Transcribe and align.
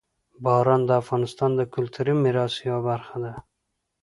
باران 0.43 0.81
د 0.85 0.91
افغانستان 1.01 1.51
د 1.55 1.61
کلتوري 1.73 2.13
میراث 2.23 2.53
یوه 2.67 2.81
برخه 2.89 3.17
ده. 3.23 3.33